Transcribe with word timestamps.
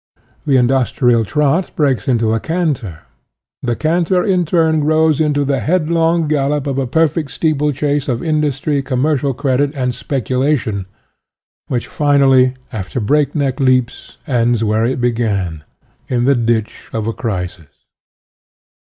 The 0.47 0.57
in 0.57 0.65
dustrial 0.67 1.23
trot 1.23 1.69
breaks 1.75 2.07
into 2.07 2.33
a 2.33 2.39
canter, 2.39 3.01
the 3.61 3.75
canter 3.75 4.23
in 4.23 4.45
turn 4.45 4.79
grows 4.79 5.21
into 5.21 5.45
the 5.45 5.59
headlong 5.59 6.27
gallop 6.27 6.65
of 6.65 6.79
a 6.79 6.87
perfect 6.87 7.29
steeplechase 7.29 8.07
of 8.09 8.23
industry, 8.23 8.81
commer 8.81 9.19
cial 9.19 9.37
credit, 9.37 9.75
and 9.75 9.93
speculation, 9.93 10.87
which 11.67 11.85
finally, 11.85 12.55
after 12.73 12.99
breakneck 12.99 13.59
leaps, 13.59 14.17
ends 14.25 14.63
where 14.63 14.87
it 14.87 14.99
began 15.01 15.63
in 16.07 16.25
the 16.25 16.33
ditch 16.33 16.89
of 16.91 17.05
a 17.05 17.13
crisis. 17.13 17.67